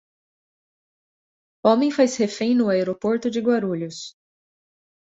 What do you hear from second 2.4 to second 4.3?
no aeroporto de Guarulhos